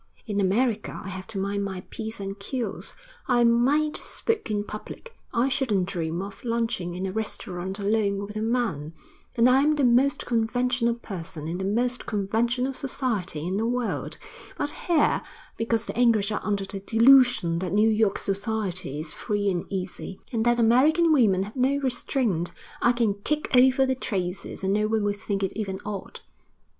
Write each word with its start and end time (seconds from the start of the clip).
In 0.25 0.39
America 0.39 0.99
I 1.03 1.09
have 1.09 1.27
to 1.27 1.37
mind 1.37 1.63
my 1.63 1.81
p's 1.91 2.19
and 2.19 2.39
q's. 2.39 2.95
I 3.27 3.43
mayn't 3.43 3.95
smoke 3.95 4.49
in 4.49 4.63
public, 4.63 5.15
I 5.31 5.47
shouldn't 5.47 5.85
dream 5.87 6.23
of 6.23 6.43
lunching 6.43 6.95
in 6.95 7.05
a 7.05 7.11
restaurant 7.11 7.77
alone 7.77 8.25
with 8.25 8.35
a 8.35 8.41
man, 8.41 8.93
and 9.35 9.47
I'm 9.47 9.73
the 9.75 9.83
most 9.83 10.25
conventional 10.25 10.95
person 10.95 11.47
in 11.47 11.59
the 11.59 11.65
most 11.65 12.07
conventional 12.07 12.73
society 12.73 13.45
in 13.45 13.57
the 13.57 13.65
world; 13.67 14.17
but 14.57 14.71
here, 14.71 15.21
because 15.55 15.85
the 15.85 15.95
English 15.95 16.31
are 16.31 16.41
under 16.43 16.65
the 16.65 16.79
delusion 16.79 17.59
that 17.59 17.71
New 17.71 17.87
York 17.87 18.17
society 18.17 18.99
is 18.99 19.13
free 19.13 19.51
and 19.51 19.67
easy, 19.69 20.19
and 20.31 20.43
that 20.45 20.59
American 20.59 21.13
women 21.13 21.43
have 21.43 21.55
no 21.55 21.77
restraint, 21.77 22.51
I 22.81 22.91
can 22.91 23.21
kick 23.23 23.55
over 23.55 23.85
the 23.85 23.93
traces, 23.93 24.63
and 24.63 24.73
no 24.73 24.87
one 24.87 25.03
will 25.03 25.13
think 25.13 25.43
it 25.43 25.53
even 25.55 25.79
odd.' 25.85 26.21